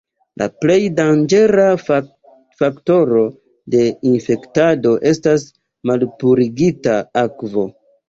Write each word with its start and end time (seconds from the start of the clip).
La 0.41 0.45
plej 0.61 0.77
danĝera 0.99 1.65
faktoro 2.63 3.23
de 3.77 3.85
infektado 4.15 4.97
estas 5.15 5.49
malpurigita 5.93 7.01
akvo. 7.29 7.73